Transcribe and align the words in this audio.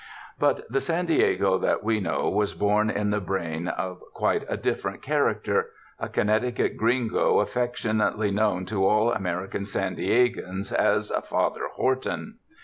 But 0.39 0.65
the 0.67 0.81
San 0.81 1.05
Diego 1.05 1.59
that 1.59 1.83
we 1.83 1.99
know 1.99 2.27
was 2.27 2.55
born 2.55 2.89
in 2.89 3.11
the 3.11 3.19
brain 3.21 3.67
of 3.67 4.01
quite 4.15 4.43
a 4.49 4.57
different 4.57 5.03
character— 5.03 5.69
a 5.99 6.09
Connecticut 6.09 6.75
gringo 6.75 7.37
affec 7.37 7.75
tionately 7.75 8.33
known 8.33 8.65
to 8.65 8.83
all 8.83 9.11
American 9.13 9.63
San 9.63 9.95
Diegans 9.95 10.73
as 10.73 11.11
"Father 11.29 11.67
Horton." 11.73 12.39